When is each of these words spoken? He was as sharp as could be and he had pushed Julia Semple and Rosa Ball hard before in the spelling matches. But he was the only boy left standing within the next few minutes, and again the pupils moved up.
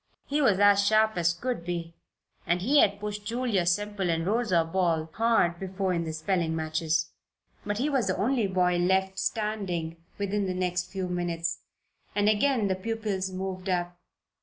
He 0.25 0.41
was 0.41 0.57
as 0.57 0.83
sharp 0.83 1.15
as 1.15 1.31
could 1.31 1.63
be 1.63 1.93
and 2.47 2.63
he 2.63 2.79
had 2.79 2.99
pushed 2.99 3.23
Julia 3.23 3.67
Semple 3.67 4.09
and 4.09 4.25
Rosa 4.25 4.63
Ball 4.65 5.07
hard 5.13 5.59
before 5.59 5.93
in 5.93 6.05
the 6.05 6.11
spelling 6.11 6.55
matches. 6.55 7.11
But 7.67 7.77
he 7.77 7.87
was 7.87 8.07
the 8.07 8.17
only 8.17 8.47
boy 8.47 8.77
left 8.77 9.19
standing 9.19 9.97
within 10.17 10.47
the 10.47 10.55
next 10.55 10.91
few 10.91 11.07
minutes, 11.07 11.59
and 12.15 12.27
again 12.27 12.67
the 12.67 12.73
pupils 12.75 13.29
moved 13.29 13.69
up. 13.69 13.95